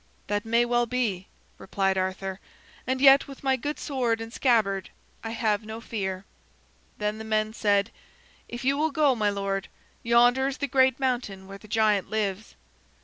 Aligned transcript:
"That 0.25 0.45
may 0.45 0.65
well 0.65 0.87
be," 0.87 1.27
replied 1.59 1.95
Arthur, 1.95 2.39
"and 2.87 2.99
yet 2.99 3.27
with 3.27 3.43
my 3.43 3.55
good 3.55 3.77
sword 3.77 4.19
and 4.19 4.33
scabbard, 4.33 4.89
I 5.23 5.29
have 5.29 5.63
no 5.63 5.79
fear." 5.79 6.25
Then 6.97 7.19
the 7.19 7.23
men 7.23 7.53
said: 7.53 7.91
"If 8.49 8.65
you 8.65 8.79
will 8.79 8.89
go, 8.89 9.13
my 9.13 9.29
lord, 9.29 9.67
yonder 10.01 10.47
is 10.47 10.57
the 10.57 10.65
great 10.65 10.99
mountain 10.99 11.45
where 11.45 11.59
the 11.59 11.67
giant 11.67 12.09
lives. 12.09 12.55